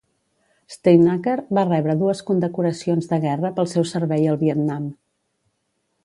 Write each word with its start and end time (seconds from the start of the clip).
"Steinaker" 0.75 1.33
va 1.57 1.65
rebre 1.67 1.95
dues 1.99 2.23
condecoracions 2.29 3.11
de 3.11 3.19
guerra 3.25 3.51
pel 3.59 3.69
seu 3.73 3.85
servei 3.91 4.25
al 4.31 4.39
Vietnam. 4.45 4.89